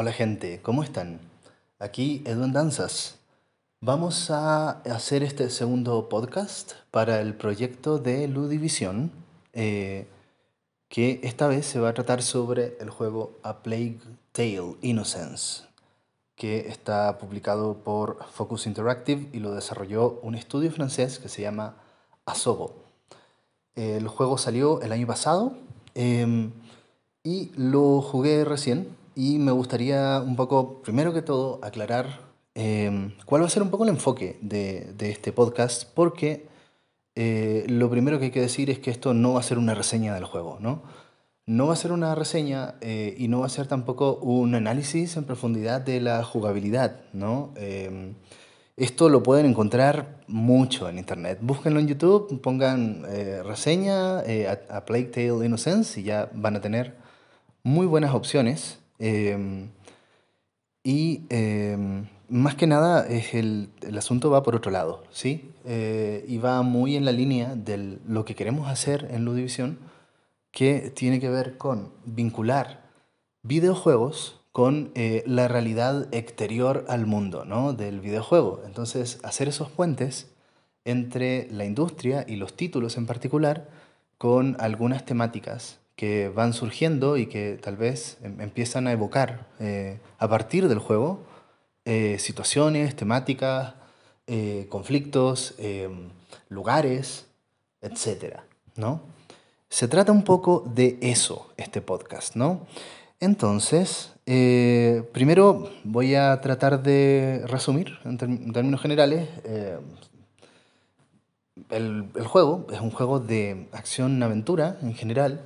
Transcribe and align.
Hola 0.00 0.12
gente, 0.12 0.60
¿cómo 0.62 0.84
están? 0.84 1.18
Aquí 1.80 2.22
Edu 2.24 2.44
en 2.44 2.52
Danzas. 2.52 3.18
Vamos 3.80 4.30
a 4.30 4.80
hacer 4.82 5.24
este 5.24 5.50
segundo 5.50 6.08
podcast 6.08 6.74
para 6.92 7.20
el 7.20 7.34
proyecto 7.34 7.98
de 7.98 8.28
Ludivisión, 8.28 9.10
eh, 9.54 10.06
que 10.88 11.18
esta 11.24 11.48
vez 11.48 11.66
se 11.66 11.80
va 11.80 11.88
a 11.88 11.94
tratar 11.94 12.22
sobre 12.22 12.76
el 12.78 12.90
juego 12.90 13.40
A 13.42 13.64
Plague 13.64 13.98
Tale 14.30 14.76
Innocence, 14.82 15.64
que 16.36 16.68
está 16.68 17.18
publicado 17.18 17.78
por 17.78 18.24
Focus 18.30 18.68
Interactive 18.68 19.26
y 19.32 19.40
lo 19.40 19.52
desarrolló 19.52 20.20
un 20.22 20.36
estudio 20.36 20.70
francés 20.70 21.18
que 21.18 21.28
se 21.28 21.42
llama 21.42 21.74
Asobo. 22.24 22.72
El 23.74 24.06
juego 24.06 24.38
salió 24.38 24.80
el 24.80 24.92
año 24.92 25.08
pasado 25.08 25.54
em, 25.96 26.52
y 27.24 27.50
lo 27.56 28.00
jugué 28.00 28.44
recién 28.44 28.96
y 29.18 29.40
me 29.40 29.50
gustaría 29.50 30.22
un 30.24 30.36
poco, 30.36 30.80
primero 30.80 31.12
que 31.12 31.22
todo, 31.22 31.58
aclarar 31.64 32.20
em, 32.54 33.10
cuál 33.26 33.42
va 33.42 33.46
a 33.46 33.50
ser 33.50 33.64
un 33.64 33.70
poco 33.70 33.82
el 33.82 33.90
enfoque 33.90 34.38
de, 34.42 34.94
este 35.00 35.32
podcast, 35.32 35.92
porque 35.92 36.46
eh, 37.16 37.64
lo 37.66 37.90
primero 37.90 38.20
que 38.20 38.26
hay 38.26 38.30
que 38.30 38.40
decir 38.40 38.70
es 38.70 38.78
que 38.78 38.92
esto 38.92 39.14
no 39.14 39.32
va 39.32 39.40
a 39.40 39.42
ser 39.42 39.58
una 39.58 39.74
reseña 39.74 40.14
del 40.14 40.24
juego, 40.24 40.58
¿no? 40.60 40.84
No 41.46 41.66
va 41.66 41.72
a 41.72 41.76
ser 41.76 41.90
una 41.90 42.14
reseña 42.14 42.76
eh, 42.80 43.16
y 43.18 43.26
no 43.26 43.40
va 43.40 43.46
a 43.46 43.48
ser 43.48 43.66
tampoco 43.66 44.18
un 44.18 44.54
análisis 44.54 45.16
en 45.16 45.24
profundidad 45.24 45.80
de 45.80 46.00
la 46.00 46.22
jugabilidad, 46.22 47.00
¿no? 47.12 47.52
Em, 47.56 48.14
esto 48.76 49.08
lo 49.08 49.24
pueden 49.24 49.46
encontrar 49.46 50.20
mucho 50.28 50.88
en 50.88 50.96
internet. 50.96 51.40
Búsquenlo 51.42 51.80
en 51.80 51.88
YouTube, 51.88 52.40
pongan 52.40 53.02
eh, 53.08 53.42
reseña 53.42 54.20
a 54.20 54.84
Plague 54.84 55.06
Tale 55.06 55.44
Innocence 55.44 55.98
y 55.98 56.04
ya 56.04 56.30
van 56.34 56.54
a 56.54 56.60
tener 56.60 56.94
muy 57.64 57.86
buenas 57.86 58.14
opciones. 58.14 58.78
Em, 58.98 59.70
y 60.82 61.22
em, 61.30 62.06
más 62.28 62.54
que 62.54 62.66
nada 62.66 63.06
es 63.06 63.34
el, 63.34 63.70
asunto 63.96 64.30
va 64.30 64.42
por 64.42 64.56
otro 64.56 64.70
lado, 64.70 65.04
¿sí? 65.10 65.50
Eh, 65.64 66.24
y 66.28 66.38
va 66.38 66.62
muy 66.62 66.96
en 66.96 67.04
la 67.04 67.12
línea 67.12 67.54
de 67.54 67.98
lo 68.06 68.24
que 68.24 68.34
queremos 68.34 68.68
hacer 68.68 69.08
en 69.10 69.24
Ludivisión, 69.24 69.78
que 70.50 70.90
tiene 70.94 71.20
que 71.20 71.28
ver 71.28 71.58
con 71.58 71.92
vincular 72.04 72.88
videojuegos 73.42 74.40
con 74.52 74.90
eh, 74.94 75.22
la 75.26 75.46
realidad 75.46 76.12
exterior 76.12 76.84
al 76.88 77.06
mundo 77.06 77.44
¿no? 77.44 77.74
del 77.74 78.00
videojuego. 78.00 78.62
Entonces, 78.66 79.20
hacer 79.22 79.48
esos 79.48 79.70
puentes 79.70 80.32
entre 80.84 81.48
la 81.52 81.64
industria 81.64 82.24
y 82.26 82.36
los 82.36 82.54
títulos 82.54 82.96
en 82.96 83.06
particular 83.06 83.68
con 84.16 84.56
algunas 84.58 85.04
temáticas 85.04 85.78
que 85.98 86.28
van 86.28 86.52
surgiendo 86.52 87.16
y 87.16 87.26
que 87.26 87.58
tal 87.60 87.76
vez 87.76 88.18
em, 88.22 88.40
empiezan 88.40 88.86
a 88.86 88.92
evocar 88.92 89.48
eh, 89.58 89.98
a 90.20 90.28
partir 90.28 90.68
del 90.68 90.78
juego 90.78 91.24
eh, 91.84 92.20
situaciones, 92.20 92.94
temáticas, 92.94 93.74
eh, 94.28 94.68
conflictos, 94.70 95.56
em, 95.58 96.10
lugares, 96.50 97.26
etc. 97.82 98.36
¿no? 98.76 99.00
Se 99.68 99.88
trata 99.88 100.12
un 100.12 100.22
poco 100.22 100.62
de 100.72 100.98
eso, 101.00 101.48
este 101.56 101.80
podcast, 101.80 102.36
¿no? 102.36 102.68
Entonces, 103.18 104.12
primero 105.12 105.68
voy 105.82 106.14
a 106.14 106.40
tratar 106.40 106.80
de 106.80 107.42
resumir 107.48 107.98
en, 108.04 108.18
términos 108.52 108.80
generales. 108.80 109.28
El, 111.70 112.06
el, 112.14 112.26
juego 112.26 112.68
es 112.72 112.80
un 112.80 112.92
juego 112.92 113.18
de 113.18 113.66
acción-aventura 113.72 114.78
en 114.80 114.94
general, 114.94 115.44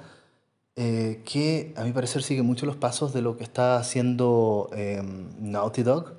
eh, 0.74 1.20
que 1.26 1.74
a 1.76 1.84
mi 1.84 1.92
parecer 1.92 2.22
sigue 2.22 2.42
mucho 2.42 2.64
los 2.64 2.76
pasos 2.76 3.12
de 3.12 3.20
lo 3.20 3.36
que 3.36 3.44
está 3.44 3.76
haciendo 3.76 4.70
em, 4.74 5.28
Naughty 5.38 5.82
Dog. 5.82 6.14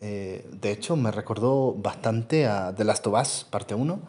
Eh, 0.00 0.48
de 0.52 0.72
hecho, 0.72 0.96
me 0.96 1.10
recordó 1.10 1.74
bastante 1.74 2.46
a 2.46 2.74
The 2.74 2.84
Last 2.84 3.06
of 3.06 3.20
Us, 3.20 3.46
parte 3.50 3.74
1, 3.74 4.00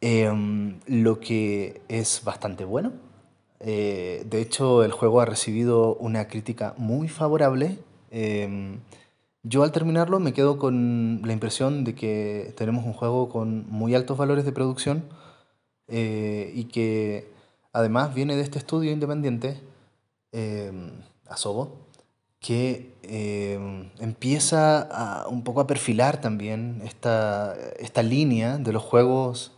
em, 0.00 0.80
lo 0.86 1.18
que 1.20 1.80
es 1.88 2.22
bastante 2.24 2.64
bueno. 2.64 2.92
Eh, 3.60 4.24
de 4.26 4.40
hecho, 4.40 4.84
el 4.84 4.92
juego 4.92 5.20
ha 5.20 5.24
recibido 5.24 5.94
una 5.96 6.28
crítica 6.28 6.74
muy 6.78 7.08
favorable. 7.08 7.78
Em, 8.10 8.80
yo 9.42 9.62
al 9.62 9.72
terminarlo 9.72 10.20
me 10.20 10.32
quedo 10.32 10.58
con 10.58 11.22
la 11.24 11.32
impresión 11.32 11.84
de 11.84 11.94
que 11.94 12.54
tenemos 12.56 12.84
un 12.84 12.92
juego 12.92 13.28
con 13.28 13.68
muy 13.70 13.94
altos 13.94 14.18
valores 14.18 14.44
de 14.44 14.52
producción 14.52 15.04
y 15.90 16.64
que 16.64 17.37
Además, 17.72 18.14
viene 18.14 18.36
de 18.36 18.42
este 18.42 18.58
estudio 18.58 18.92
independiente, 18.92 19.60
eh, 20.32 20.72
Asobo, 21.28 21.88
que 22.40 22.94
eh, 23.02 23.58
empieza 23.98 24.80
a, 24.80 25.28
un 25.28 25.42
poco 25.42 25.60
a 25.60 25.66
perfilar 25.66 26.20
también 26.20 26.80
esta, 26.84 27.54
esta 27.78 28.02
línea 28.02 28.58
de 28.58 28.72
los 28.72 28.82
juegos 28.82 29.52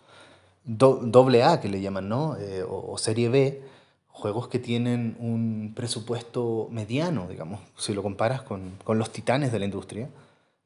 doble 0.65 1.43
A, 1.43 1.61
que 1.61 1.69
le 1.69 1.81
llaman, 1.81 2.09
¿no? 2.09 2.37
Eh, 2.37 2.65
o, 2.69 2.97
serie 2.99 3.29
B, 3.29 3.63
juegos 4.09 4.49
que 4.49 4.59
tienen 4.59 5.17
un 5.19 5.73
presupuesto 5.75 6.69
mediano, 6.71 7.27
digamos, 7.29 7.61
si 7.77 7.93
lo 7.95 8.03
comparas 8.03 8.43
con, 8.43 8.73
con 8.85 8.99
los 8.99 9.11
titanes 9.11 9.53
de 9.53 9.59
la 9.59 9.65
industria, 9.65 10.09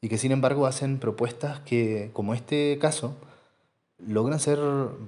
y 0.01 0.09
que 0.09 0.19
sin 0.19 0.33
embargo 0.33 0.67
hacen 0.67 0.99
propuestas 0.99 1.61
que, 1.61 2.11
como 2.13 2.35
este 2.35 2.79
caso, 2.81 3.15
logran 4.07 4.39
ser 4.39 4.59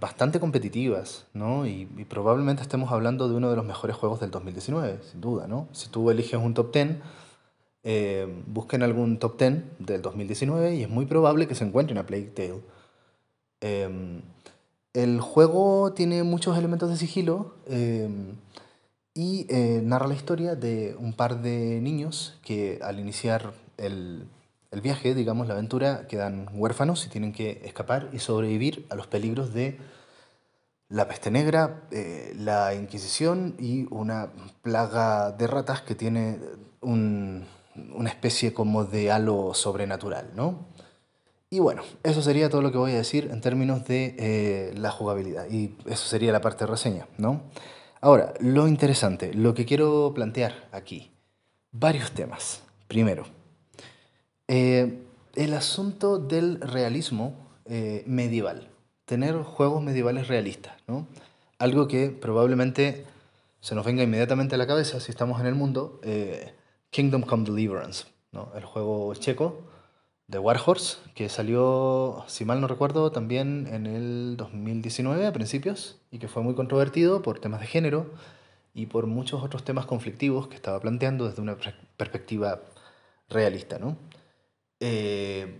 bastante 0.00 0.40
competitivas, 0.40 1.26
¿no? 1.34 1.66
Y, 1.66 1.86
probablemente 2.08 2.62
estemos 2.62 2.92
hablando 2.92 3.28
de 3.28 3.34
uno 3.34 3.50
de 3.50 3.56
los 3.56 3.64
mejores 3.64 3.96
juegos 3.96 4.20
del 4.20 4.30
2019, 4.30 5.00
sin 5.10 5.20
duda, 5.20 5.46
¿no? 5.46 5.68
Si 5.72 5.88
tú 5.88 6.10
eliges 6.10 6.40
un 6.40 6.54
top 6.54 6.72
10, 6.72 6.96
eh, 7.84 8.42
busquen 8.46 8.82
algún 8.82 9.18
top 9.18 9.38
10 9.38 9.62
del 9.78 10.02
2019 10.02 10.74
y 10.76 10.82
es 10.82 10.88
muy 10.88 11.06
probable 11.06 11.46
que 11.46 11.54
se 11.54 11.64
encuentren 11.64 11.98
a 11.98 12.06
Plague 12.06 12.32
Tale. 12.34 12.62
Em, 13.60 14.22
el 14.92 15.20
juego 15.20 15.92
tiene 15.92 16.22
muchos 16.22 16.56
elementos 16.58 16.88
de 16.90 16.96
sigilo 16.96 17.54
em, 17.66 18.36
y 19.14 19.46
eh, 19.48 19.80
narra 19.82 20.06
la 20.06 20.14
historia 20.14 20.56
de 20.56 20.96
un 20.98 21.12
par 21.12 21.42
de 21.42 21.80
niños 21.80 22.38
que 22.42 22.78
al 22.82 23.00
iniciar 23.00 23.52
el, 23.78 24.26
el 24.76 24.82
viaje, 24.82 25.14
digamos, 25.14 25.48
la 25.48 25.54
aventura, 25.54 26.06
quedan 26.06 26.48
huérfanos 26.52 27.06
y 27.06 27.08
tienen 27.08 27.32
que 27.32 27.62
escapar 27.64 28.10
y 28.12 28.18
sobrevivir 28.18 28.86
a 28.90 28.94
los 28.94 29.06
peligros 29.06 29.54
de 29.54 29.78
la 30.90 31.08
peste 31.08 31.30
negra, 31.30 31.84
eh, 31.90 32.34
la 32.36 32.74
Inquisición 32.74 33.56
y 33.58 33.86
una 33.90 34.32
plaga 34.60 35.32
de 35.32 35.46
ratas 35.46 35.80
que 35.80 35.94
tiene 35.94 36.38
una 36.82 38.08
especie 38.08 38.52
como 38.52 38.84
de 38.84 39.10
halo 39.10 39.54
sobrenatural, 39.54 40.32
¿no? 40.36 40.66
Y 41.48 41.60
bueno, 41.60 41.82
eso 42.02 42.20
sería 42.20 42.50
todo 42.50 42.60
lo 42.60 42.70
que 42.70 42.78
voy 42.78 42.92
a 42.92 42.96
decir 42.96 43.30
en 43.32 43.40
términos 43.40 43.86
de 43.86 44.14
eh, 44.18 44.74
la 44.76 44.90
jugabilidad. 44.90 45.48
Y 45.50 45.74
eso 45.86 46.06
sería 46.06 46.32
la 46.32 46.42
parte 46.42 46.66
de 46.66 46.70
reseña, 46.70 47.08
¿no? 47.16 47.44
Ahora, 48.02 48.34
lo 48.40 48.68
interesante, 48.68 49.32
lo 49.32 49.54
que 49.54 49.64
quiero 49.64 50.12
plantear 50.14 50.68
aquí, 50.70 51.12
varios 51.72 52.12
temas. 52.12 52.60
Primero, 52.88 53.24
eh, 54.48 55.02
el 55.34 55.54
asunto 55.54 56.18
del 56.18 56.60
realismo 56.60 57.34
eh, 57.64 58.04
medieval, 58.06 58.68
tener 59.04 59.36
juegos 59.42 59.82
medievales 59.82 60.28
realistas, 60.28 60.74
¿no? 60.86 61.06
Algo 61.58 61.88
que 61.88 62.10
probablemente 62.10 63.04
se 63.60 63.74
nos 63.74 63.84
venga 63.84 64.02
inmediatamente 64.02 64.54
a 64.54 64.58
la 64.58 64.66
cabeza 64.66 65.00
si 65.00 65.10
estamos 65.10 65.40
en 65.40 65.46
el 65.46 65.54
mundo, 65.54 66.00
eh, 66.04 66.54
Kingdom 66.90 67.22
Come 67.22 67.44
Deliverance, 67.44 68.04
¿no? 68.30 68.52
el 68.54 68.64
juego 68.64 69.12
checo 69.14 69.62
de 70.28 70.38
Warhorse, 70.38 70.98
que 71.14 71.28
salió, 71.28 72.24
si 72.26 72.44
mal 72.44 72.60
no 72.60 72.68
recuerdo, 72.68 73.10
también 73.12 73.68
en 73.70 73.86
el 73.86 74.36
2019 74.36 75.26
a 75.26 75.32
principios, 75.32 75.98
y 76.10 76.18
que 76.18 76.28
fue 76.28 76.42
muy 76.42 76.54
controvertido 76.54 77.22
por 77.22 77.38
temas 77.38 77.60
de 77.60 77.66
género 77.66 78.10
y 78.74 78.86
por 78.86 79.06
muchos 79.06 79.42
otros 79.42 79.64
temas 79.64 79.86
conflictivos 79.86 80.48
que 80.48 80.56
estaba 80.56 80.80
planteando 80.80 81.26
desde 81.26 81.42
una 81.42 81.56
perspectiva 81.96 82.60
realista. 83.28 83.78
¿no? 83.78 83.96
Eh, 84.80 85.58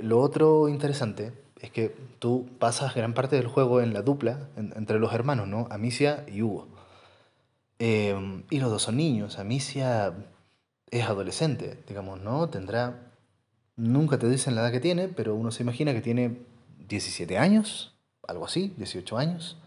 Lo 0.02 0.22
otro 0.22 0.70
interesante 0.70 1.34
es 1.60 1.70
que 1.72 1.94
tú 2.20 2.48
pasas 2.60 2.96
gran 2.96 3.14
parte 3.14 3.36
del 3.36 3.48
juego 3.48 3.82
en 3.82 3.94
la 3.94 4.04
dupla 4.04 4.48
en- 4.56 4.74
entre 4.78 5.00
los 5.00 5.14
hermanos, 5.14 5.48
¿no? 5.50 5.68
Amicia 5.70 6.24
y 6.32 6.42
Hugo. 6.44 6.68
Y 7.80 8.60
los 8.60 8.72
dos 8.72 8.84
son 8.84 8.96
niños. 8.98 9.38
Amicia 9.38 10.14
es 10.92 11.06
adolescente, 11.06 11.78
digamos, 11.88 12.22
¿no? 12.22 12.50
Tendrá, 12.50 13.12
nunca 13.76 14.18
te 14.18 14.30
dicen 14.30 14.56
la 14.56 14.62
edad 14.62 14.72
que 14.72 14.80
tiene, 14.80 15.08
pero 15.08 15.36
uno 15.36 15.52
se 15.52 15.64
imagina 15.64 15.94
que 15.94 16.02
tiene 16.02 16.38
17 16.88 17.38
años, 17.38 17.94
algo 18.28 18.46
así, 18.46 18.74
18 18.78 19.18
años. 19.18 19.58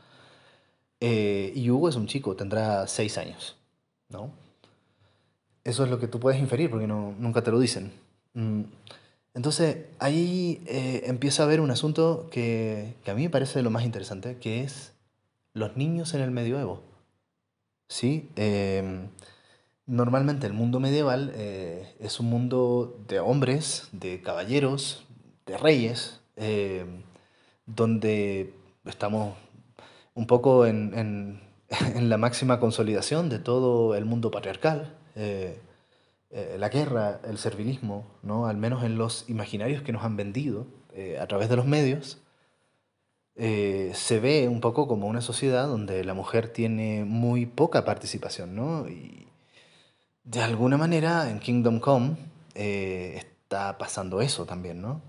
Eh, 1.01 1.53
y 1.55 1.71
Hugo 1.71 1.89
es 1.89 1.97
un 1.97 2.07
chico, 2.07 2.37
tendrá 2.37 2.87
6 2.87 3.19
años, 3.19 3.57
¿no? 4.09 4.31
Eso 5.65 5.85
es 5.85 5.91
lo 5.91 5.99
que 5.99 6.09
tú 6.09 6.21
puedes 6.21 6.41
inferir 6.41 6.71
porque 6.71 6.87
no, 6.87 7.15
nunca 7.19 7.43
te 7.43 7.51
lo 7.51 7.59
dicen. 7.61 7.93
Mm, 8.35 8.63
Entonces 9.35 9.87
ahí 9.99 10.63
eh, 10.67 11.03
empieza 11.07 11.43
a 11.43 11.47
haber 11.47 11.61
un 11.61 11.71
asunto 11.71 12.29
que, 12.31 12.95
que 13.05 13.11
a 13.11 13.15
mí 13.15 13.23
me 13.25 13.31
parece 13.31 13.63
lo 13.63 13.71
más 13.71 13.85
interesante, 13.85 14.39
que 14.39 14.63
es 14.63 14.93
los 15.55 15.77
niños 15.77 16.15
en 16.15 16.23
el 16.23 16.31
medioevo. 16.31 16.83
¿sí? 17.91 18.31
Em, 18.37 19.09
normalmente 19.87 20.47
el 20.47 20.53
mundo 20.53 20.81
medieval 20.81 21.33
eh, 21.35 21.95
es 22.01 22.21
un 22.21 22.27
mundo 22.31 22.99
de 23.09 23.21
hombres, 23.21 23.89
de 23.93 24.21
caballeros, 24.23 25.07
de 25.47 25.59
reyes, 25.59 26.21
em, 26.37 27.03
donde 27.67 28.55
estamos 28.87 29.35
un 30.15 30.27
poco 30.27 30.67
en, 30.67 30.95
en- 30.99 31.41
en 31.97 32.09
la 32.11 32.19
máxima 32.19 32.61
consolidación 32.61 33.29
de 33.29 33.39
todo 33.39 33.95
el 33.95 34.05
mundo 34.05 34.31
patriarcal. 34.31 34.97
eh, 35.17 35.59
eh, 36.33 36.57
la 36.59 36.69
guerra, 36.69 37.21
el 37.25 37.39
servilismo, 37.39 38.07
¿no? 38.23 38.47
Al 38.47 38.57
menos 38.57 38.85
en 38.85 38.99
los 38.99 39.29
imaginarios 39.29 39.83
que 39.83 39.93
nos 39.93 40.05
han 40.05 40.17
vendido 40.17 40.67
eh, 40.95 41.19
a 41.21 41.27
través 41.27 41.49
de 41.49 41.57
los 41.57 41.67
medios, 41.67 42.19
eh, 43.37 43.93
se 43.95 44.21
ve 44.21 44.49
un 44.49 44.61
poco 44.61 44.87
como 44.89 45.07
una 45.09 45.21
sociedad 45.21 45.67
donde 45.69 46.05
la 46.05 46.15
mujer 46.15 46.49
tiene 46.53 47.05
muy 47.05 47.47
poca 47.47 47.85
participación, 47.85 48.55
¿no? 48.55 48.87
De 50.25 50.41
alguna 50.43 50.77
manera 50.77 51.31
en 51.31 51.41
Kingdom 51.41 51.81
Come 51.81 52.17
eh, 52.55 53.17
está 53.17 53.79
pasando 53.79 54.21
eso 54.21 54.45
también, 54.47 54.81
¿no? 54.81 55.03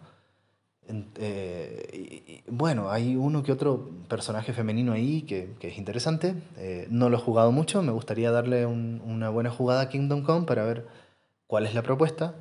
Eh, 1.18 2.44
bueno, 2.48 2.92
hay 2.92 3.16
uno 3.16 3.44
que 3.44 3.52
otro 3.52 3.90
personaje 4.10 4.52
femenino 4.52 4.92
ahí 4.92 5.22
que, 5.22 5.54
que 5.60 5.70
es 5.70 5.78
interesante. 5.78 6.36
Eh, 6.58 6.88
no 6.90 7.10
lo 7.10 7.18
he 7.18 7.22
jugado 7.22 7.52
mucho, 7.52 7.82
me 7.82 7.92
gustaría 7.92 8.32
darle 8.32 8.66
un- 8.66 9.02
una 9.06 9.30
buena 9.30 9.50
jugada 9.52 9.82
a 9.82 9.90
Kingdom 9.90 10.24
Come 10.24 10.46
para 10.46 10.66
ver 10.66 10.88
cuál 11.48 11.66
es 11.66 11.74
la 11.74 11.84
propuesta. 11.84 12.36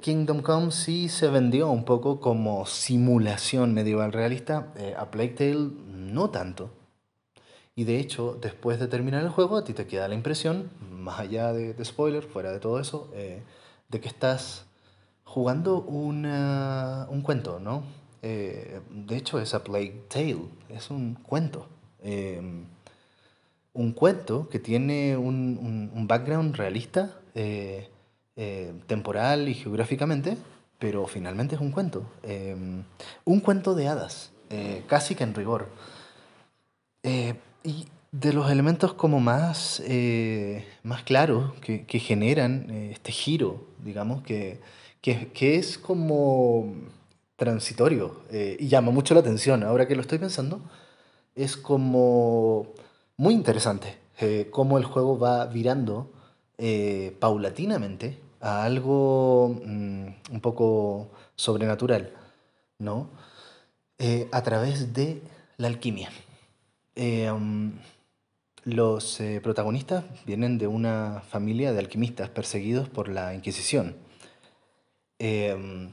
Kingdom 0.00 0.40
Come 0.42 0.70
sí 0.70 1.08
se 1.08 1.28
vendió 1.28 1.68
un 1.68 1.84
poco 1.84 2.20
como 2.20 2.64
simulación 2.64 3.74
medieval 3.74 4.12
realista, 4.12 4.72
a 4.96 5.10
Plague 5.10 5.30
Tale 5.30 5.70
no 5.88 6.30
tanto. 6.30 6.70
Y 7.74 7.84
de 7.84 7.98
hecho, 7.98 8.38
después 8.40 8.78
de 8.78 8.86
terminar 8.86 9.22
el 9.22 9.30
juego, 9.30 9.56
a 9.56 9.64
ti 9.64 9.72
te 9.72 9.86
queda 9.86 10.06
la 10.06 10.14
impresión, 10.14 10.70
más 11.02 11.18
allá 11.20 11.52
de, 11.52 11.74
de 11.74 11.84
spoiler, 11.84 12.22
fuera 12.22 12.52
de 12.52 12.60
todo 12.60 12.80
eso, 12.80 13.10
eh, 13.14 13.42
de 13.88 14.00
que 14.00 14.08
estás 14.08 14.64
jugando 15.24 15.80
una- 15.82 17.06
un 17.10 17.22
cuento, 17.22 17.60
¿no? 17.60 17.84
Eh, 18.22 18.80
de 18.90 19.16
hecho, 19.16 19.40
es 19.40 19.54
a 19.54 19.64
Plague 19.64 20.04
Tale, 20.08 20.46
es 20.68 20.90
un 20.90 21.14
cuento. 21.14 21.68
Em, 22.02 22.66
un 23.74 23.92
cuento 23.92 24.48
que 24.48 24.58
tiene 24.58 25.16
un, 25.16 25.58
un- 25.60 25.90
un 25.94 26.06
background 26.06 26.56
realista, 26.56 27.18
eh, 27.34 27.88
temporal 28.86 29.48
y 29.48 29.54
geográficamente, 29.54 30.36
pero 30.78 31.06
finalmente 31.06 31.54
es 31.54 31.60
un 31.60 31.70
cuento. 31.70 32.04
Em, 32.22 32.82
un 33.24 33.40
cuento 33.40 33.74
de 33.74 33.88
hadas, 33.88 34.32
casi 34.88 35.14
que 35.14 35.24
en 35.24 35.34
rigor. 35.34 35.68
Y 37.64 37.86
de 38.12 38.32
los 38.34 38.50
elementos 38.50 38.92
como 38.94 39.20
más, 39.20 39.82
eh, 39.86 40.66
más 40.82 41.02
claros 41.02 41.54
que, 41.60 41.86
que 41.86 41.98
generan 41.98 42.70
eh, 42.70 42.90
este 42.92 43.10
giro, 43.10 43.64
digamos, 43.82 44.22
que, 44.22 44.60
que, 45.00 45.28
que 45.32 45.56
es 45.56 45.78
como 45.78 46.74
transitorio 47.36 48.20
eh, 48.30 48.56
y 48.60 48.68
llama 48.68 48.92
mucho 48.92 49.14
la 49.14 49.20
atención. 49.20 49.62
Ahora 49.64 49.88
que 49.88 49.96
lo 49.96 50.02
estoy 50.02 50.18
pensando, 50.18 50.60
es 51.34 51.56
como 51.56 52.68
muy 53.16 53.34
interesante 53.34 53.98
cómo 54.52 54.78
el 54.78 54.84
juego 54.84 55.18
va 55.18 55.46
virando 55.46 56.12
paulatinamente 57.18 58.20
a 58.40 58.62
algo 58.62 59.60
mm, 59.64 60.06
un 60.30 60.40
poco 60.40 61.10
sobrenatural, 61.34 62.12
¿no? 62.78 63.10
A 64.30 64.42
través 64.42 64.92
de 64.92 65.22
la 65.56 65.66
alquimia. 65.66 66.10
Um, 66.96 67.72
los 68.64 69.20
eh, 69.20 69.40
protagonistas 69.42 70.04
vienen 70.24 70.58
de 70.58 70.66
una 70.66 71.22
familia 71.28 71.72
de 71.72 71.80
alquimistas 71.80 72.28
perseguidos 72.28 72.88
por 72.88 73.08
la 73.08 73.34
Inquisición. 73.34 73.96
Eh, 75.24 75.88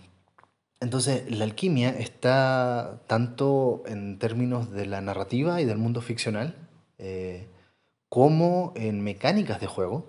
entonces, 0.79 1.29
la 1.29 1.43
alquimia 1.43 1.89
está 1.89 3.01
tanto 3.05 3.83
en 3.85 4.17
términos 4.17 4.71
de 4.71 4.87
la 4.87 5.01
narrativa 5.01 5.61
y 5.61 5.65
del 5.65 5.77
mundo 5.77 6.01
ficcional, 6.01 6.55
eh, 6.97 7.47
como 8.07 8.73
en 8.75 9.01
mecánicas 9.01 9.59
de 9.59 9.67
juego, 9.67 10.07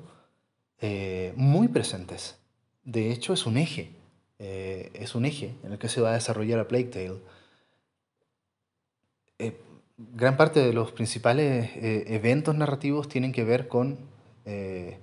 eh, 0.80 1.34
muy 1.36 1.68
presentes. 1.68 2.38
De 2.84 3.10
hecho, 3.12 3.34
es 3.34 3.44
un 3.46 3.58
eje, 3.58 3.90
es 4.38 5.14
un 5.14 5.26
eje 5.26 5.54
en 5.64 5.72
el 5.72 5.78
que 5.78 5.90
se 5.90 6.00
va 6.00 6.10
a 6.10 6.14
desarrollar 6.14 6.60
a 6.60 6.68
Plague 6.68 6.84
Tale. 6.84 7.20
Gran 10.14 10.38
parte 10.38 10.60
de 10.60 10.72
los 10.72 10.92
principales 10.92 11.70
eh, 11.76 12.04
eventos 12.06 12.54
narrativos 12.54 13.06
tienen 13.08 13.32
que 13.32 13.44
ver 13.44 13.68
con 13.68 13.98
eh, 14.46 14.96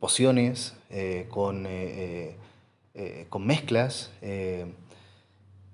pociones, 0.00 0.74
eh, 0.88 1.26
con, 1.30 1.66
con 3.28 3.46
mezclas. 3.46 4.10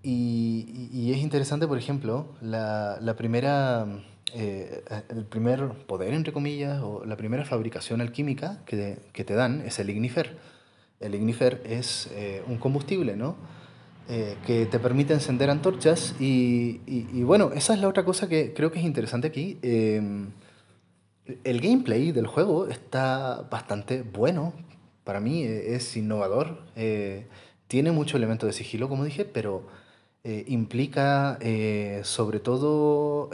y, 0.03 0.89
y- 0.93 1.13
es 1.13 1.19
interesante, 1.19 1.69
por 1.69 1.79
ejemplo, 1.79 2.27
la, 2.41 2.99
la 3.01 3.15
primera, 3.15 3.87
el 4.35 5.25
primer 5.29 5.69
poder, 5.87 6.13
entre 6.13 6.33
comillas, 6.33 6.81
o 6.83 7.05
la 7.05 7.17
primera 7.17 7.45
fabricación 7.45 8.01
alquímica 8.01 8.61
que, 8.67 8.99
que 9.13 9.23
te 9.25 9.35
dan 9.35 9.61
es 9.61 9.79
el 9.79 9.89
ignifer. 9.89 10.37
El 10.99 11.15
ignifer 11.15 11.63
es 11.65 12.11
un 12.49 12.59
combustible, 12.59 13.15
¿no? 13.17 13.37
Eh, 14.13 14.37
que 14.45 14.67
te 14.67 14.81
permite 14.81 15.13
encender 15.15 15.51
antorchas 15.51 16.17
y, 16.19 16.81
y- 16.87 17.07
y 17.13 17.23
bueno, 17.23 17.53
esa 17.55 17.75
es 17.75 17.81
la 17.81 17.87
otra 17.87 18.05
cosa 18.05 18.29
que 18.29 18.53
creo 18.53 18.73
que 18.73 18.81
es 18.81 18.85
interesante 18.85 19.29
aquí. 19.29 19.57
Em, 19.63 20.31
el 21.45 21.61
gameplay 21.61 22.13
del 22.13 22.27
juego 22.27 22.67
está 22.67 23.47
bastante 23.51 24.03
bueno. 24.03 24.53
Para 25.05 25.21
mí 25.21 25.45
eh, 25.45 25.75
es 25.77 25.97
innovador. 25.97 26.59
eh, 26.77 27.27
tiene 27.69 27.93
mucho 27.93 28.17
elemento 28.17 28.47
de 28.47 28.53
sigilo, 28.53 28.89
como 28.89 29.05
dije, 29.05 29.25
pero 29.25 29.63
eh, 30.25 30.45
implica 30.49 31.39
eh, 31.41 32.01
sobre 32.03 32.41
todo 32.41 33.31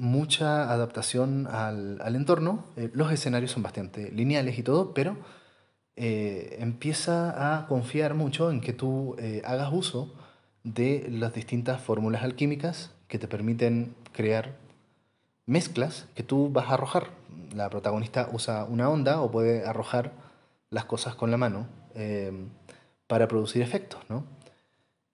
mucha 0.00 0.72
adaptación 0.72 1.46
al, 1.46 2.00
al 2.02 2.16
entorno. 2.16 2.64
Eh, 2.76 2.90
los 2.94 3.12
escenarios 3.12 3.52
son 3.52 3.62
bastante 3.62 4.10
lineales 4.10 4.58
y 4.58 4.64
todo, 4.64 4.92
pero 4.92 5.16
empieza 5.96 7.54
a 7.54 7.66
confiar 7.66 8.14
mucho 8.14 8.50
en 8.50 8.60
que 8.60 8.72
tú 8.72 9.16
hagas 9.44 9.70
uso 9.72 10.14
de 10.64 11.06
las 11.10 11.34
distintas 11.34 11.80
fórmulas 11.80 12.22
alquímicas 12.22 12.92
que 13.08 13.18
te 13.18 13.28
permiten 13.28 13.94
crear 14.12 14.56
mezclas 15.46 16.06
que 16.14 16.22
tú 16.22 16.50
vas 16.50 16.68
a 16.70 16.74
arrojar. 16.74 17.08
La 17.54 17.68
protagonista 17.68 18.28
usa 18.32 18.64
una 18.64 18.88
onda 18.88 19.20
o 19.20 19.30
puede 19.30 19.66
arrojar 19.66 20.12
las 20.70 20.84
cosas 20.84 21.14
con 21.16 21.30
la 21.30 21.36
mano 21.36 21.66
em, 21.94 22.48
para 23.06 23.26
producir 23.26 23.62
efectos, 23.62 24.00
¿no? 24.08 24.24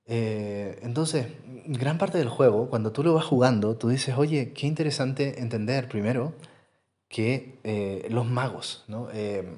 Eh, 0.09 0.79
entonces, 0.83 1.27
gran 1.67 1.99
parte 1.99 2.19
del 2.19 2.29
juego, 2.29 2.69
cuando 2.69 2.93
tú 2.93 3.03
lo 3.03 3.15
vas 3.15 3.25
jugando, 3.25 3.77
tú 3.77 3.89
dices, 3.89 4.17
oye, 4.17 4.53
qué 4.53 4.67
interesante 4.67 5.41
entender 5.41 5.89
primero 5.89 6.35
que 7.09 7.59
eh, 7.65 8.07
los 8.11 8.27
magos, 8.27 8.85
¿no? 8.89 9.09
Eh, 9.13 9.57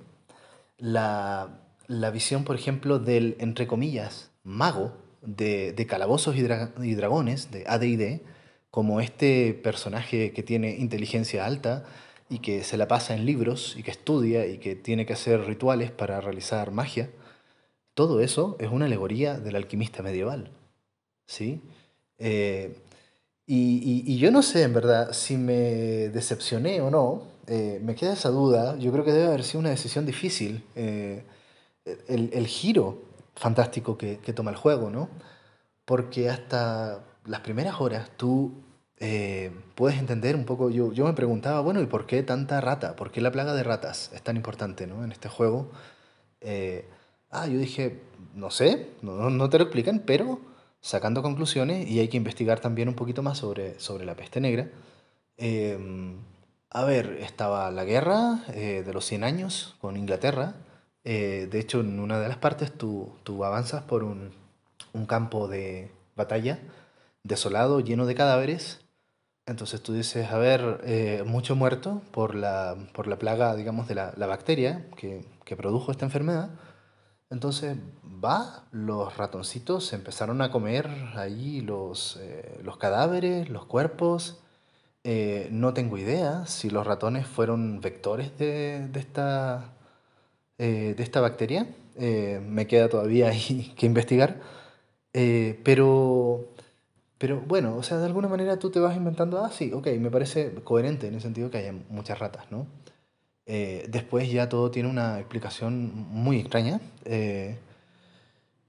la, 0.78 1.60
la, 1.86 2.10
visión, 2.10 2.44
por 2.44 2.56
ejemplo, 2.56 2.98
del, 2.98 3.36
entre 3.40 3.66
comillas, 3.66 4.30
mago 4.42 4.96
de, 5.22 5.72
de 5.72 5.86
calabozos 5.86 6.36
y, 6.36 6.40
y 6.40 6.94
dragones, 6.94 7.50
de 7.50 7.64
AD&D, 7.66 8.22
como 8.70 9.00
este 9.00 9.54
personaje 9.54 10.32
que 10.32 10.42
tiene 10.42 10.76
inteligencia 10.76 11.46
alta 11.46 11.84
y 12.28 12.40
que 12.40 12.62
se 12.62 12.76
la 12.76 12.88
pasa 12.88 13.14
en 13.14 13.24
libros 13.24 13.74
y 13.76 13.82
que 13.82 13.90
estudia 13.90 14.46
y 14.46 14.58
que 14.58 14.76
tiene 14.76 15.06
que 15.06 15.14
hacer 15.14 15.40
rituales 15.46 15.90
para 15.90 16.20
realizar 16.20 16.70
magia, 16.70 17.10
todo 17.94 18.20
eso 18.20 18.56
es 18.60 18.70
una 18.70 18.86
alegoría 18.86 19.38
del 19.38 19.56
alquimista 19.56 20.02
medieval. 20.02 20.50
¿Sí? 21.26 21.60
Eh, 22.18 22.76
y, 23.50 24.18
yo 24.18 24.30
no 24.30 24.42
sé, 24.42 24.62
en 24.62 24.74
verdad, 24.74 25.12
si 25.12 25.38
me 25.38 26.10
decepcioné 26.10 26.82
o 26.82 26.90
no. 26.90 27.22
Eh, 27.48 27.80
me 27.82 27.94
queda 27.94 28.12
esa 28.12 28.28
duda. 28.28 28.76
Yo 28.78 28.92
creo 28.92 29.04
que 29.04 29.12
debe 29.12 29.26
haber 29.26 29.42
sido 29.42 29.60
una 29.60 29.70
decisión 29.70 30.06
difícil. 30.06 30.64
Eh, 30.76 31.24
el, 32.06 32.46
giro 32.46 33.02
fantástico 33.34 33.96
que, 33.96 34.16
toma 34.34 34.50
el 34.50 34.56
juego, 34.56 34.90
¿no? 34.90 35.08
Porque 35.84 36.28
hasta 36.28 37.04
las 37.24 37.40
primeras 37.40 37.80
horas 37.80 38.10
tú 38.16 38.52
puedes 39.74 39.98
entender 39.98 40.36
un 40.36 40.44
poco. 40.44 40.70
Yo, 40.70 40.92
yo 40.92 41.06
me 41.06 41.14
preguntaba, 41.14 41.60
bueno, 41.60 41.80
¿y 41.80 41.86
por 41.86 42.06
qué 42.06 42.22
tanta 42.22 42.60
rata? 42.60 42.96
¿Por 42.96 43.10
qué 43.10 43.20
la 43.20 43.32
plaga 43.32 43.54
de 43.54 43.62
ratas 43.62 44.10
es 44.14 44.22
tan 44.22 44.36
importante 44.36 44.86
¿no? 44.86 45.04
en 45.04 45.12
este 45.12 45.28
juego? 45.28 45.70
Ah, 47.30 47.46
yo 47.46 47.58
dije, 47.58 48.00
no 48.34 48.50
sé, 48.50 48.90
no, 49.02 49.30
no 49.30 49.48
te 49.50 49.58
lo 49.58 49.64
explican, 49.64 50.02
pero 50.04 50.40
sacando 50.80 51.22
conclusiones 51.22 51.88
y 51.88 52.00
hay 52.00 52.08
que 52.08 52.16
investigar 52.16 52.60
también 52.60 52.88
un 52.88 52.94
poquito 52.94 53.22
más 53.22 53.38
sobre, 53.38 53.78
sobre 53.80 54.04
la 54.04 54.14
peste 54.14 54.40
negra. 54.40 54.68
A 56.70 56.84
ver, 56.84 57.18
estaba 57.20 57.70
la 57.70 57.84
guerra 57.84 58.44
eh, 58.48 58.82
de 58.84 58.92
los 58.92 59.04
100 59.06 59.24
años 59.24 59.76
con 59.80 59.96
Inglaterra. 59.96 60.54
Eh, 61.04 61.48
de 61.50 61.60
hecho, 61.60 61.80
en 61.80 62.00
una 62.00 62.20
de 62.20 62.28
las 62.28 62.38
partes 62.38 62.72
tú, 62.72 63.12
tú 63.24 63.44
avanzas 63.44 63.82
por 63.82 64.04
un, 64.04 64.32
un, 64.92 65.06
campo 65.06 65.48
de 65.48 65.90
batalla 66.16 66.58
desolado, 67.22 67.80
lleno 67.80 68.06
de 68.06 68.14
cadáveres. 68.14 68.80
Entonces 69.46 69.82
tú 69.82 69.94
dices, 69.94 70.30
a 70.30 70.38
ver, 70.38 70.80
eh, 70.84 71.22
mucho 71.26 71.56
muerto 71.56 72.02
por 72.12 72.34
la, 72.34 72.76
por 72.92 73.06
la 73.06 73.18
plaga, 73.18 73.56
digamos, 73.56 73.88
de 73.88 73.94
la, 73.94 74.12
la 74.16 74.26
bacteria 74.26 74.86
que, 74.96 75.24
que 75.44 75.56
produjo 75.56 75.90
esta 75.90 76.04
enfermedad. 76.04 76.50
Entonces, 77.30 77.76
va, 78.04 78.64
los 78.70 79.16
ratoncitos 79.16 79.92
empezaron 79.92 80.40
a 80.40 80.50
comer 80.50 80.88
ahí 81.14 81.60
los, 81.60 82.18
eh, 82.20 82.60
los 82.62 82.78
cadáveres, 82.78 83.50
los 83.50 83.66
cuerpos. 83.66 84.40
Eh, 85.04 85.48
no 85.52 85.74
tengo 85.74 85.96
idea 85.98 86.46
si 86.46 86.70
los 86.70 86.86
ratones 86.86 87.26
fueron 87.26 87.80
vectores 87.80 88.36
de, 88.38 88.88
de 88.88 89.00
esta, 89.00 89.72
eh, 90.58 90.94
de 90.96 91.02
esta 91.02 91.20
bacteria. 91.20 91.66
me 91.96 92.66
queda 92.66 92.88
todavía 92.88 93.28
ahí 93.30 93.74
que 93.76 93.86
investigar. 93.86 94.40
pero, 95.64 96.44
pero 97.18 97.40
bueno, 97.40 97.76
o 97.76 97.82
sea, 97.82 97.98
de 97.98 98.06
alguna 98.06 98.28
manera 98.28 98.58
tú 98.58 98.70
te 98.70 98.80
vas 98.80 98.96
inventando, 98.96 99.44
ah, 99.44 99.50
sí, 99.50 99.72
ok, 99.72 99.88
me 99.98 100.10
parece 100.10 100.54
coherente 100.64 101.08
en 101.08 101.14
el 101.14 101.20
sentido 101.20 101.50
que 101.50 101.58
haya 101.58 101.72
muchas 101.90 102.18
ratas, 102.18 102.50
¿no? 102.52 102.66
Eh, 103.46 103.86
después 103.88 104.30
ya 104.30 104.48
todo 104.50 104.70
tiene 104.70 104.90
una 104.90 105.18
explicación 105.18 105.90
muy 106.10 106.38
extraña, 106.38 106.80
eh, 107.06 107.56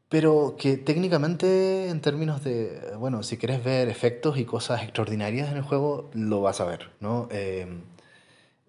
pero 0.09 0.55
que 0.57 0.77
técnicamente 0.77 1.89
en 1.89 2.01
términos 2.01 2.43
de, 2.43 2.81
bueno, 2.97 3.23
si 3.23 3.37
quieres 3.37 3.63
ver 3.63 3.89
efectos 3.89 4.37
y 4.37 4.45
cosas 4.45 4.83
extraordinarias 4.83 5.51
en 5.51 5.57
el 5.57 5.63
juego, 5.63 6.09
lo 6.13 6.41
vas 6.41 6.59
a 6.61 6.65
ver, 6.65 6.89
¿no? 6.99 7.27
Eh, 7.31 7.67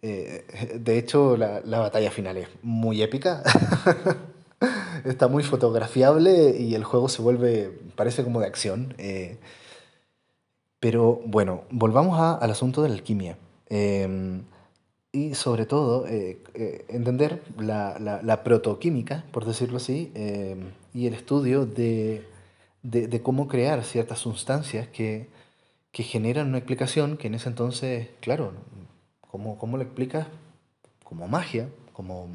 de 0.03 0.99
hecho, 0.99 1.37
la, 1.37 1.61
la, 1.65 1.79
batalla 1.79 2.11
final 2.11 2.37
es 2.39 2.49
muy 2.63 3.03
épica, 3.03 3.43
está 5.05 5.29
muy 5.29 5.43
fotografiable 5.43 6.57
y 6.59 6.75
el 6.75 6.85
juego 6.85 7.09
se 7.09 7.23
vuelve, 7.23 7.79
parece 7.97 8.25
como 8.25 8.41
de 8.41 8.47
acción. 8.47 8.95
pero 10.79 11.21
bueno, 11.27 11.65
volvamos 11.71 12.19
al 12.21 12.51
asunto 12.51 12.83
de 12.83 12.89
la 12.89 12.95
alquimia 12.95 13.37
y 15.13 15.35
sobre 15.35 15.67
todo 15.67 16.07
eh, 16.07 16.39
eh, 16.55 16.85
entender 16.89 17.43
la, 17.59 17.99
la, 17.99 18.45
protoquímica, 18.45 19.25
por 19.33 19.45
decirlo 19.45 19.79
así, 19.79 20.13
eh, 20.15 20.57
y 20.95 21.07
el 21.07 21.15
estudio 21.15 21.67
de, 21.67 22.25
de, 22.83 23.23
cómo 23.23 23.49
crear 23.49 23.83
ciertas 23.83 24.21
sustancias 24.21 24.87
que, 24.89 25.29
que, 25.91 26.05
generan 26.05 26.49
una 26.49 26.59
explicación 26.59 27.17
que 27.17 27.27
en 27.27 27.35
ese 27.35 27.49
entonces, 27.49 28.09
claro, 28.21 28.53
¿cómo, 29.21 29.59
cómo 29.59 29.77
lo 29.77 29.83
explicas? 29.83 30.29
Como 31.03 31.27
magia, 31.27 31.69
como 31.93 32.29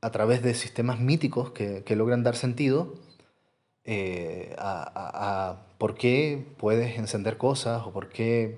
a 0.00 0.10
través 0.10 0.42
de 0.42 0.54
sistemas 0.54 0.98
míticos 0.98 1.50
que, 1.50 1.84
que 1.84 1.94
logran 1.94 2.22
dar 2.22 2.36
sentido 2.36 2.94
a, 4.58 5.50
a 5.54 5.66
por 5.76 5.94
qué 5.94 6.46
puedes 6.56 6.98
encender 6.98 7.36
cosas 7.36 7.82
o 7.86 7.92
por 7.92 8.08
qué 8.08 8.56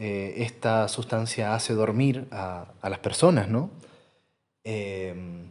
eh, 0.00 0.34
esta 0.38 0.88
sustancia 0.88 1.54
hace 1.54 1.74
dormir 1.74 2.26
a, 2.32 2.72
a 2.80 2.90
las 2.90 2.98
personas, 3.00 3.48
¿no? 3.48 3.70
Em, 4.64 5.50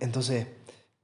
entonces, 0.00 0.46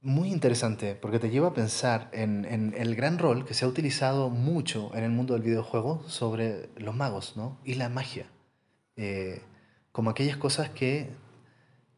muy 0.01 0.31
interesante, 0.31 0.95
porque 0.95 1.19
te 1.19 1.29
lleva 1.29 1.49
a 1.49 1.53
pensar 1.53 2.09
en, 2.13 2.45
en, 2.45 2.73
el 2.77 2.95
gran 2.95 3.19
rol 3.19 3.45
que 3.45 3.53
se 3.53 3.65
ha 3.65 3.67
utilizado 3.67 4.29
mucho 4.29 4.91
en 4.95 5.03
el 5.03 5.11
mundo 5.11 5.33
del 5.33 5.43
videojuego 5.43 6.03
sobre 6.07 6.69
los 6.77 6.95
magos, 6.95 7.37
¿no? 7.37 7.57
Y 7.63 7.75
la 7.75 7.89
magia. 7.89 8.25
Eh, 8.95 9.41
como 9.91 10.09
aquellas 10.09 10.37
cosas 10.37 10.69
que 10.69 11.09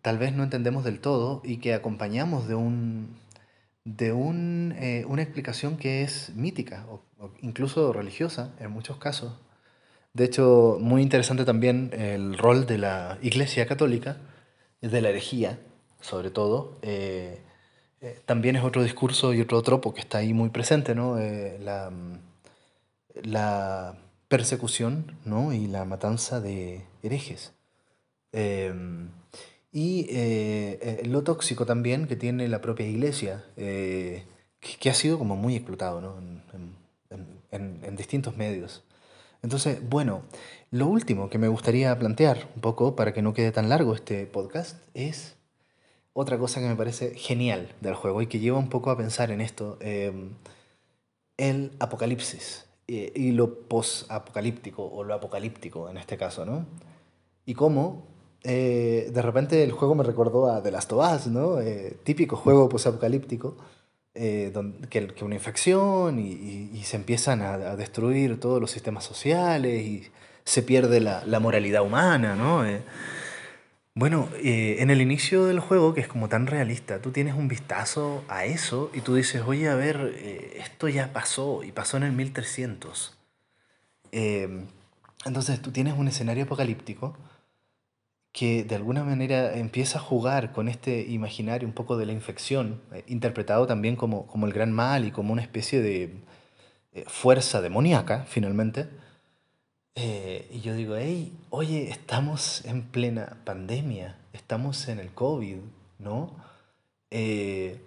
tal 0.01 0.17
vez 0.17 0.33
no 0.33 0.43
entendemos 0.43 0.83
del 0.83 0.99
todo 0.99 1.41
y 1.43 1.57
que 1.57 1.73
acompañamos 1.73 2.47
de 2.47 2.55
un 2.55 3.17
de 3.85 4.13
un, 4.13 4.73
eh, 4.77 5.05
una 5.07 5.21
explicación 5.21 5.77
que 5.77 6.01
es 6.01 6.31
mítica 6.35 6.85
o, 6.89 7.01
incluso 7.41 7.93
religiosa 7.93 8.53
en 8.59 8.71
muchos 8.71 8.97
casos, 8.97 9.39
de 10.15 10.23
hecho, 10.23 10.77
muy 10.79 11.01
interesante 11.01 11.43
también 11.43 11.91
el 11.93 12.37
rol 12.37 12.65
de 12.65 12.77
la 12.77 13.19
Iglesia 13.21 13.65
Católica, 13.67 14.15
de 14.79 15.01
la 15.01 15.09
herejía, 15.09 15.59
sobre 15.99 16.29
todo. 16.29 16.77
Eh, 16.83 17.41
eh, 17.99 18.19
también 18.25 18.55
es 18.55 18.63
otro 18.63 18.81
discurso 18.81 19.33
y 19.33 19.41
otro 19.41 19.61
tropo 19.61 19.93
que 19.93 19.99
está 19.99 20.19
ahí 20.19 20.33
muy 20.33 20.49
presente, 20.51 20.95
¿no? 20.95 21.19
Eh, 21.19 21.59
la, 21.61 21.91
la, 23.23 23.97
persecución 24.29 25.17
¿no? 25.25 25.53
y 25.53 25.67
la 25.67 25.85
matanza 25.85 26.39
de 26.41 26.83
herejes. 27.03 27.53
y 29.71 30.07
lo 31.03 31.23
tóxico 31.23 31.65
también 31.65 32.07
que 32.07 32.15
tiene 32.15 32.47
la 32.47 32.61
propia 32.61 32.87
iglesia, 32.87 33.43
que, 33.55 34.23
que, 34.79 34.89
ha 34.89 34.93
sido 34.93 35.19
como 35.19 35.35
muy 35.35 35.55
explotado 35.55 36.01
¿no? 36.01 36.17
en, 36.17 36.41
en, 37.51 37.79
en 37.83 37.95
distintos 37.95 38.35
medios. 38.37 38.84
Entonces, 39.45 39.77
bueno, 39.87 40.23
lo 40.71 40.87
último 40.87 41.29
que 41.29 41.37
me 41.37 41.47
gustaría 41.47 41.95
plantear 41.99 42.49
un 42.55 42.61
poco 42.61 42.95
para 42.95 43.13
que 43.13 43.21
no 43.21 43.35
quede 43.35 43.51
tan 43.51 43.69
largo 43.69 43.93
este 43.93 44.25
podcast 44.25 44.81
es 44.95 45.35
otra 46.13 46.39
cosa 46.39 46.61
que 46.61 46.67
me 46.67 46.75
parece 46.75 47.13
genial 47.13 47.71
del 47.79 47.93
juego 47.93 48.23
y 48.23 48.27
que 48.27 48.39
lleva 48.39 48.57
un 48.57 48.69
poco 48.69 48.89
a 48.89 48.97
pensar 48.97 49.29
en 49.29 49.41
esto, 49.41 49.77
em, 49.81 50.31
el 51.37 51.73
apocalipsis 51.79 52.65
eh, 52.87 53.13
y 53.15 53.33
lo 53.33 53.67
post-apocalíptico 53.67 54.83
o 54.83 55.03
lo 55.03 55.13
apocalíptico 55.13 55.89
en 55.91 55.97
este 55.97 56.17
caso, 56.17 56.43
¿no? 56.43 56.65
Y 57.45 57.53
cómo 57.53 58.07
eh, 58.41 59.11
de 59.13 59.21
repente 59.21 59.63
el 59.63 59.73
juego 59.73 59.93
me 59.93 60.03
recordó 60.03 60.47
a 60.51 60.63
The 60.63 60.71
Last 60.71 60.91
of 60.91 61.05
Us, 61.15 61.27
¿no? 61.27 61.61
Eh, 61.61 61.97
típico 62.03 62.35
juego 62.35 62.67
post-apocalíptico 62.67 63.57
eh, 64.15 64.51
que, 64.89 65.07
que, 65.07 65.25
una 65.25 65.35
infección 65.35 66.19
y, 66.19 66.71
y, 66.73 66.83
se 66.83 66.95
empiezan 66.97 67.41
a, 67.41 67.53
a, 67.53 67.75
destruir 67.75 68.39
todos 68.39 68.61
los 68.61 68.71
sistemas 68.71 69.03
sociales 69.03 69.81
y 69.83 70.09
se 70.45 70.63
pierde 70.63 70.99
la, 71.01 71.23
la 71.25 71.39
moralidad 71.39 71.83
humana, 71.83 72.35
¿no? 72.35 72.65
Eh, 72.65 72.81
Bueno, 73.97 74.27
eh, 74.43 74.77
en 74.79 74.89
el 74.89 75.01
inicio 75.01 75.45
del 75.45 75.61
juego, 75.61 75.93
que 75.93 76.01
es 76.01 76.07
como 76.07 76.27
tan 76.27 76.47
realista, 76.47 77.01
tú 77.01 77.11
tienes 77.11 77.33
un 77.33 77.47
vistazo 77.47 78.25
a 78.27 78.43
eso 78.45 78.91
y 78.93 78.99
tú 79.01 79.15
dices, 79.15 79.43
oye, 79.45 79.69
a 79.69 79.75
ver, 79.75 80.13
eh, 80.17 80.57
esto 80.59 80.89
ya 80.89 81.13
pasó 81.13 81.63
y 81.63 81.71
pasó 81.71 81.95
en 81.97 82.03
el 82.03 82.11
1300. 82.11 83.17
Em, 84.11 84.67
entonces 85.25 85.61
tú 85.61 85.71
tienes 85.71 85.93
un 85.97 86.07
escenario 86.07 86.43
apocalíptico 86.43 87.17
que 88.35 88.65
de 88.65 88.75
alguna 88.75 89.03
manera 89.03 89.55
empieza 89.57 89.97
a 89.99 90.01
jugar 90.01 90.51
con 90.51 90.67
este 90.67 91.01
imaginario 91.07 91.65
un 91.65 91.73
poco 91.73 91.95
de 91.95 92.05
la 92.05 92.11
infección, 92.11 92.81
eh, 92.93 93.03
interpretado 93.07 93.65
también 93.65 93.95
como, 93.95 94.27
como 94.27 94.45
el 94.45 94.51
gran 94.53 94.71
mal 94.71 95.05
y 95.05 95.11
como 95.11 95.31
una 95.31 95.41
especie 95.41 95.81
de 95.81 96.13
fuerza 97.07 97.61
demoníaca, 97.61 98.25
finalmente 98.27 98.87
eh, 99.95 100.49
y 100.51 100.59
yo 100.59 100.75
digo, 100.75 100.97
hey, 100.97 101.31
oye, 101.49 101.89
estamos 101.89 102.65
en 102.65 102.83
plena 102.83 103.37
pandemia, 103.45 104.17
estamos 104.33 104.89
en 104.89 104.99
el 104.99 105.09
COVID, 105.11 105.57
¿no? 105.99 106.35
Eh, 107.11 107.79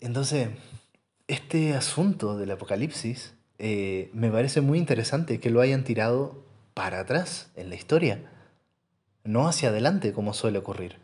entonces, 0.00 0.48
este 1.26 1.74
asunto 1.74 2.38
del 2.38 2.50
apocalipsis 2.52 3.34
eh, 3.58 4.08
me 4.14 4.30
parece 4.30 4.62
muy 4.62 4.78
interesante 4.78 5.38
que 5.38 5.50
lo 5.50 5.60
hayan 5.60 5.84
tirado 5.84 6.42
para 6.72 7.00
atrás 7.00 7.50
en 7.56 7.68
la 7.68 7.74
historia, 7.74 8.22
no 9.28 9.46
hacia 9.46 9.68
adelante 9.68 10.12
como 10.12 10.32
suele 10.34 10.58
ocurrir. 10.58 10.96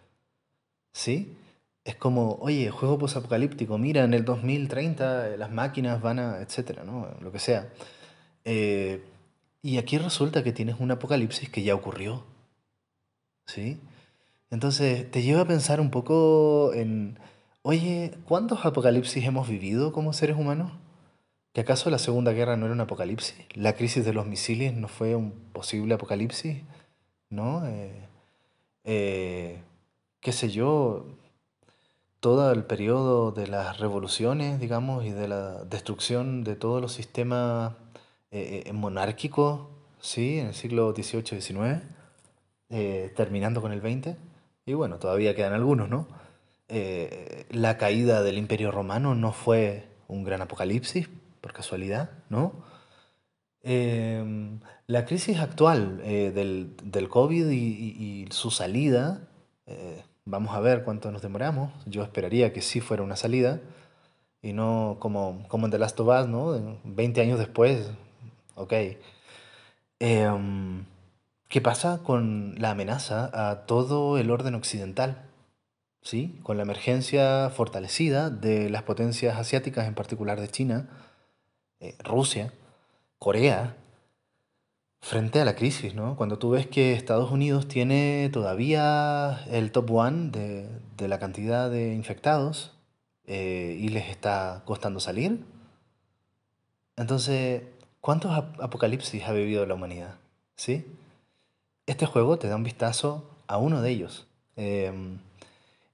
¿Sí? 0.93 1.37
Es 1.85 1.97
como, 1.97 2.37
oye, 2.41 2.71
juego 2.71 2.99
posapocalíptico, 2.99 3.79
mira, 3.79 4.05
en 4.05 4.15
el 4.15 4.25
2030 4.25 5.37
las 5.37 5.51
máquinas 5.51 6.01
van 6.01 6.19
a, 6.19 6.41
etcétera, 6.41 6.85
¿no? 6.85 7.09
Lo 7.21 7.31
que 7.33 7.39
sea. 7.39 7.69
Y 9.65 9.79
aquí 9.79 9.97
resulta 9.97 10.45
que 10.45 10.53
tienes 10.53 10.77
un 10.79 10.91
apocalipsis 10.91 11.49
que 11.49 11.63
ya 11.63 11.75
ocurrió. 11.75 12.23
¿Sí? 13.47 13.81
Entonces 14.51 15.11
te 15.11 15.23
lleva 15.23 15.41
a 15.43 15.47
pensar 15.47 15.81
un 15.81 15.91
poco 15.91 16.73
en, 16.75 17.19
oye, 17.63 18.13
¿cuántos 18.27 18.65
apocalipsis 18.65 19.25
hemos 19.25 19.49
vivido 19.49 19.93
como 19.93 20.13
seres 20.13 20.37
humanos? 20.37 20.73
¿Que 21.55 21.63
acaso 21.63 21.89
la 21.91 21.99
Segunda 21.99 22.33
Guerra 22.33 22.57
no 22.57 22.67
era 22.67 22.75
un 22.75 22.81
apocalipsis? 22.83 23.37
¿La 23.55 23.75
crisis 23.75 24.05
de 24.05 24.13
los 24.13 24.27
misiles 24.27 24.75
no 24.75 24.89
fue 24.89 25.15
un 25.15 25.33
posible 25.53 25.95
apocalipsis? 25.95 26.63
¿No? 27.31 27.67
Eh, 27.67 28.07
eh, 28.85 29.63
¿Qué 30.21 30.33
sé 30.33 30.49
yo? 30.51 31.07
Todo 32.21 32.51
el 32.51 32.65
periodo 32.65 33.31
de 33.33 33.47
las 33.47 33.79
revoluciones, 33.79 34.59
digamos, 34.59 35.05
y 35.05 35.11
de 35.11 35.29
la 35.29 35.65
destrucción 35.65 36.45
de 36.45 36.57
todos 36.57 36.81
los 36.81 36.93
sistemas 36.93 37.75
eh, 38.31 38.65
eh, 38.67 38.73
monárquico, 38.73 39.71
¿sí? 40.01 40.39
En 40.39 40.47
el 40.49 40.55
siglo 40.55 40.93
XVIII-XIX, 40.93 41.83
eh, 42.71 43.13
terminando 43.15 43.61
con 43.61 43.71
el 43.73 43.81
XX. 43.81 44.17
Y 44.67 44.73
bueno, 44.73 44.99
todavía 44.99 45.35
quedan 45.37 45.53
algunos, 45.53 45.89
¿no? 45.89 46.09
la 47.51 47.77
caída 47.79 48.23
del 48.23 48.39
Imperio 48.39 48.73
Romano 48.73 49.15
no 49.15 49.33
fue 49.33 49.87
un 50.09 50.25
gran 50.25 50.41
apocalipsis, 50.43 51.09
por 51.41 51.53
casualidad, 51.53 52.11
¿no? 52.31 52.65
Em, 53.65 54.61
la 54.87 55.05
crisis 55.07 55.39
actual 55.41 55.99
del, 55.99 56.77
del, 56.83 57.09
COVID 57.09 57.49
y, 57.49 57.57
y 57.57 58.27
su 58.31 58.51
salida, 58.51 59.29
vamos 60.25 60.55
a 60.55 60.61
ver 60.61 60.85
cuánto 60.85 61.11
nos 61.11 61.23
demoramos. 61.23 61.73
Yo 61.87 62.03
esperaría 62.03 62.53
que 62.53 62.61
sí 62.61 62.81
fuera 62.81 63.03
una 63.03 63.17
salida 63.17 63.61
y 64.43 64.53
no 64.53 64.99
como, 65.01 65.45
como 65.49 65.67
en 65.67 65.73
The 65.73 65.79
Last 65.79 65.99
of 66.01 66.09
Us, 66.09 66.29
¿no? 66.29 66.79
20 66.85 67.21
años 67.23 67.39
después, 67.39 67.91
Ok. 68.57 68.73
Em, 69.99 70.85
¿qué 71.49 71.61
pasa 71.61 72.01
con 72.05 72.55
la 72.59 72.71
amenaza 72.71 73.31
a 73.51 73.67
todo 73.67 74.19
el 74.19 74.31
orden 74.31 74.55
occidental? 74.55 75.29
¿Sí? 76.03 76.39
Con 76.43 76.57
la 76.59 76.63
emergencia 76.65 77.51
fortalecida 77.51 78.31
de 78.31 78.71
las 78.71 78.83
potencias 78.83 79.39
asiáticas, 79.39 79.89
en 79.89 79.95
particular 79.95 80.41
de 80.41 80.49
China, 80.49 80.89
eh, 81.81 81.97
Rusia, 82.05 82.53
Corea, 83.19 83.77
frente 85.01 85.41
a 85.41 85.45
la 85.45 85.55
crisis, 85.55 85.95
¿no? 85.95 86.17
Cuando 86.17 86.39
tú 86.39 86.51
ves 86.51 86.67
que 86.67 86.93
Estados 86.93 87.31
Unidos 87.31 87.69
tiene 87.69 88.31
todavía 88.33 89.45
el 89.51 89.73
top 89.73 89.91
one 89.91 90.31
de, 90.31 91.09
la 91.09 91.19
cantidad 91.19 91.71
de 91.71 91.95
infectados 91.95 92.73
eh, 93.27 93.77
y 93.81 93.89
les 93.89 94.09
está 94.09 94.63
costando 94.65 95.01
salir. 95.01 95.45
Entonces, 96.97 97.63
¿Cuántos 98.05 98.33
apocalipsis 98.37 99.25
ha 99.25 99.33
vivido 99.33 99.65
la 99.65 99.73
humanidad? 99.73 100.17
¿Sí? 100.57 100.85
Este 101.87 102.05
juego 102.05 102.39
te 102.39 102.49
da 102.49 102.57
un 102.57 102.63
vistazo 102.63 103.25
a 103.47 103.57
uno 103.57 103.81
de 103.81 103.89
ellos. 103.93 104.27
Em, 104.57 105.21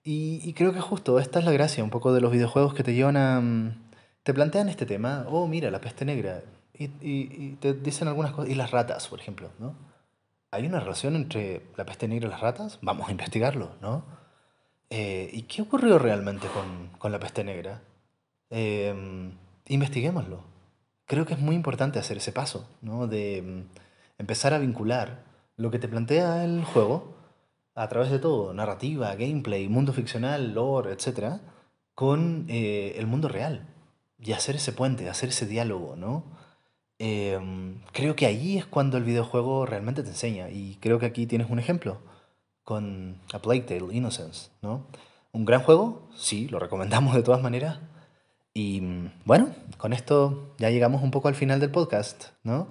y, 0.03 0.53
creo 0.55 0.73
que 0.73 0.81
justo 0.81 1.21
esta 1.21 1.39
es 1.39 1.45
la 1.45 1.53
gracia 1.53 1.85
un 1.85 1.91
poco 1.91 2.13
de 2.13 2.21
los 2.21 2.33
videojuegos 2.33 2.75
que 2.75 2.83
te 2.83 2.95
llevan 2.95 3.17
a... 3.17 3.41
Mm, 3.41 3.77
te 4.25 4.35
plantean 4.35 4.69
este 4.69 4.87
tema, 4.87 5.25
oh, 5.29 5.47
mira, 5.47 5.71
la 5.71 5.81
peste 5.81 6.05
negra. 6.05 6.43
Y, 6.81 7.57
te 7.61 7.75
dicen 7.75 8.09
algunas 8.09 8.33
cosas. 8.33 8.51
Y 8.51 8.55
las 8.55 8.71
ratas, 8.71 9.07
por 9.09 9.21
ejemplo, 9.21 9.51
¿no? 9.59 9.75
¿Hay 10.51 10.67
una 10.67 10.81
relación 10.81 11.15
entre 11.15 11.63
la 11.77 11.85
peste 11.85 12.09
negra 12.09 12.27
y 12.27 12.31
las 12.31 12.41
ratas? 12.41 12.79
Vamos 12.83 13.09
a 13.09 13.11
investigarlo, 13.13 13.73
¿no? 13.81 14.05
Eh, 14.89 15.31
¿Y 15.33 15.43
qué 15.43 15.63
ocurrió 15.63 15.99
realmente 15.99 16.49
con, 16.99 17.13
la 17.13 17.21
peste 17.21 17.45
negra? 17.45 17.83
Em, 18.49 19.33
investiguémoslo 19.67 20.51
creo 21.11 21.27
que 21.27 21.35
es 21.35 21.41
muy 21.41 21.57
importante 21.57 21.99
hacer 21.99 22.19
ese 22.19 22.31
paso, 22.31 22.69
¿no? 22.83 23.09
De 23.09 23.43
mm, 23.43 24.21
empezar 24.21 24.55
a 24.55 24.61
vincular 24.61 25.25
lo 25.57 25.73
que 25.73 25.81
te 25.81 25.89
plantea 25.89 26.45
el 26.45 26.63
juego 26.63 27.17
a 27.75 27.89
través 27.89 28.13
de 28.13 28.21
todo, 28.21 28.55
narrativa, 28.55 29.17
gameplay, 29.17 29.69
mundo 29.69 29.93
ficcional, 29.93 30.55
lore, 30.55 30.93
etc., 30.93 31.41
con 31.97 32.47
eh, 32.49 32.95
el 32.97 33.09
mundo 33.09 33.27
real. 33.27 33.67
Y 34.21 34.33
hacer 34.35 34.55
ese 34.55 34.73
puente, 34.73 35.09
hacer 35.09 35.31
ese 35.31 35.47
diálogo, 35.47 35.97
¿no? 35.97 36.23
Em, 37.01 37.81
creo 37.93 38.15
que 38.15 38.27
ahí 38.27 38.59
es 38.59 38.67
cuando 38.67 38.99
el 38.99 39.05
videojuego 39.05 39.67
realmente 39.67 40.03
te 40.03 40.11
enseña. 40.11 40.51
Y 40.51 40.77
creo 40.81 40.99
que 40.99 41.07
aquí 41.07 41.27
tienes 41.27 41.51
un 41.51 41.59
ejemplo 41.59 41.99
con 42.63 43.17
A 43.33 43.41
Plague 43.41 43.63
Tale, 43.63 43.93
Innocence, 43.93 44.51
¿no? 44.63 44.87
Un 45.33 45.45
gran 45.45 45.63
juego, 45.63 46.09
sí, 46.15 46.47
lo 46.49 46.59
recomendamos 46.61 47.15
de 47.15 47.23
todas 47.23 47.43
maneras, 47.43 47.79
y 48.53 48.83
bueno, 49.25 49.49
con 49.79 49.93
esto 49.93 50.55
ya 50.59 50.71
llegamos 50.71 51.03
un 51.03 51.11
poco 51.11 51.29
al 51.29 51.35
final 51.35 51.61
del 51.61 51.71
podcast, 51.71 52.27
¿no? 52.43 52.69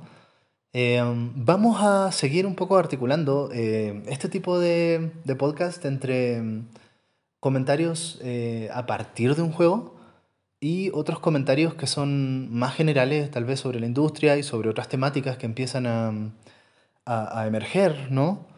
Eh, 0.74 1.02
vamos 1.36 1.82
a 1.82 2.12
seguir 2.12 2.46
un 2.46 2.56
poco 2.56 2.78
articulando 2.78 3.50
eh, 3.52 4.04
este 4.08 4.30
tipo 4.30 4.60
de, 4.60 5.12
podcast 5.38 5.84
entre 5.86 6.42
mm, 6.42 6.68
comentarios 7.40 8.20
eh, 8.22 8.70
a 8.74 8.86
partir 8.86 9.36
de 9.36 9.42
un 9.42 9.52
juego 9.52 9.96
y 10.60 10.92
otros 10.94 11.20
comentarios 11.20 11.74
que 11.76 11.88
son 11.88 12.54
más 12.54 12.76
generales, 12.76 13.32
tal 13.32 13.46
vez 13.46 13.60
sobre 13.60 13.80
la 13.80 13.86
industria 13.86 14.38
y 14.38 14.44
sobre 14.44 14.70
otras 14.70 14.90
temáticas 14.90 15.38
que 15.38 15.46
empiezan 15.46 15.88
a, 15.88 16.12
a 17.06 17.48
emerger, 17.48 18.12
¿no? 18.12 18.50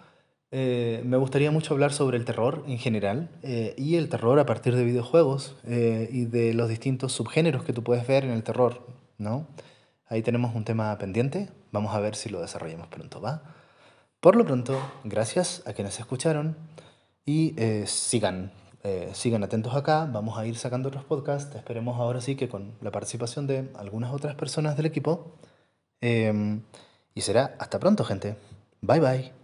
Eh, 0.54 1.02
me 1.06 1.16
gustaría 1.16 1.50
mucho 1.50 1.74
hablar 1.74 1.94
sobre 1.94 2.18
el 2.18 2.26
terror 2.26 2.66
en 2.68 2.78
general 2.78 3.30
eh, 3.42 3.74
y 3.78 3.96
el 3.96 4.10
terror 4.10 4.38
a 4.38 4.46
partir 4.46 4.76
de 4.76 4.84
videojuegos 4.84 5.56
eh, 5.66 6.10
y 6.12 6.26
de 6.26 6.54
los 6.54 6.68
distintos 6.68 7.14
subgéneros 7.14 7.64
que 7.64 7.72
tú 7.72 7.84
puedes 7.84 8.06
ver 8.06 8.26
en 8.26 8.32
el 8.32 8.44
terror, 8.44 8.86
¿no? 9.18 9.48
Ahí 10.08 10.22
tenemos 10.22 10.54
un 10.54 10.66
tema 10.66 10.98
pendiente, 10.98 11.50
vamos 11.72 11.96
a 11.96 12.02
ver 12.02 12.16
si 12.16 12.28
lo 12.28 12.42
desarrollamos 12.42 12.88
pronto, 12.88 13.22
¿va? 13.22 13.44
Por 14.20 14.36
lo 14.36 14.46
pronto, 14.46 14.78
gracias 15.06 15.64
a 15.66 15.72
quienes 15.72 15.98
escucharon 16.00 16.58
y 17.26 17.56
sigan, 17.86 18.52
sigan 19.14 19.44
atentos 19.44 19.76
acá, 19.76 20.08
vamos 20.12 20.38
a 20.38 20.46
ir 20.46 20.58
sacando 20.58 20.90
otros 20.90 21.04
podcasts, 21.04 21.56
esperemos 21.56 22.00
ahora 22.00 22.22
sí 22.22 22.36
que 22.36 22.50
con 22.50 22.74
la 22.82 22.92
participación 22.92 23.48
de 23.48 23.70
algunas 23.76 24.14
otras 24.14 24.36
personas 24.36 24.76
del 24.78 24.86
equipo. 24.88 25.38
y 26.02 27.22
será 27.22 27.56
hasta 27.60 27.80
pronto, 27.80 28.04
gente. 28.04 28.36
Bye 28.82 29.00
bye. 29.00 29.41